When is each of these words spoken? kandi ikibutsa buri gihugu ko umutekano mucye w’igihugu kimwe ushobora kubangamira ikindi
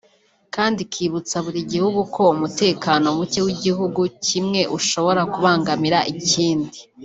kandi 0.55 0.79
ikibutsa 0.87 1.35
buri 1.45 1.61
gihugu 1.71 1.99
ko 2.15 2.21
umutekano 2.35 3.05
mucye 3.17 3.39
w’igihugu 3.45 4.01
kimwe 4.27 4.61
ushobora 4.77 5.21
kubangamira 5.33 5.99
ikindi 6.15 6.77